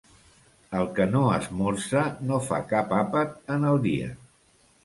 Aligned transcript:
El 0.77 0.87
que 0.99 1.05
no 1.11 1.21
esmorza 1.35 2.05
no 2.31 2.41
fa 2.49 2.61
cap 2.73 2.97
àpat 3.03 3.39
en 3.59 3.73
el 3.75 3.81
dia. 3.89 4.13